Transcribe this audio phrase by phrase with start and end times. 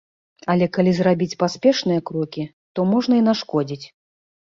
[0.53, 3.85] Але калі зрабіць паспешныя крокі, то можна і нашкодзіць.